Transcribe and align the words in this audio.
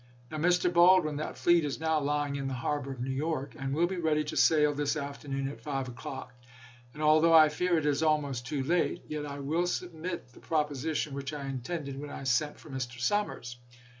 Now, 0.31 0.37
Mr. 0.37 0.73
Baldwin, 0.73 1.17
that 1.17 1.37
fleet 1.37 1.63
is 1.63 1.79
now 1.79 1.99
lying 1.99 2.35
in 2.35 2.47
the 2.47 2.55
harbor 2.55 2.91
of 2.91 2.99
New 3.01 3.11
York, 3.11 3.53
and 3.55 3.71
will 3.71 3.85
be 3.85 3.97
ready 3.99 4.23
to 4.23 4.35
sail 4.35 4.73
this 4.73 4.95
afternoon 4.97 5.47
at 5.47 5.61
5 5.61 5.89
o'clock; 5.89 6.33
and 6.95 7.03
although 7.03 7.33
I 7.35 7.49
fear 7.49 7.77
it 7.77 7.85
is 7.85 8.01
almost 8.01 8.47
too 8.47 8.63
late, 8.63 9.03
yet 9.07 9.27
I 9.27 9.37
will 9.37 9.67
submit 9.67 10.29
the 10.29 10.39
proposition 10.39 11.13
which 11.13 11.33
I 11.33 11.45
intended 11.45 11.99
when 11.99 12.09
I 12.09 12.23
sent 12.23 12.57
for 12.59 12.71
Mr. 12.71 12.99
Summers. 12.99 13.57